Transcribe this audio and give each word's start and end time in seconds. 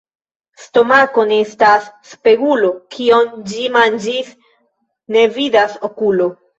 Stomako 0.61 1.25
ne 1.33 1.37
estas 1.47 1.85
spegulo: 2.15 2.73
kion 2.97 3.31
ĝi 3.53 3.69
manĝis, 3.79 4.35
ne 5.17 5.31
vidas 5.41 5.83
okulo. 5.95 6.35